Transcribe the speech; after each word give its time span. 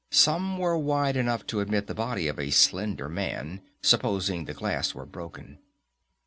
Some 0.09 0.57
were 0.57 0.79
wide 0.79 1.15
enough 1.15 1.45
to 1.45 1.59
admit 1.59 1.85
the 1.85 1.93
body 1.93 2.27
of 2.27 2.39
a 2.39 2.49
slender 2.49 3.07
man, 3.07 3.61
supposing 3.83 4.45
the 4.45 4.53
glass 4.55 4.95
were 4.95 5.05
broken. 5.05 5.59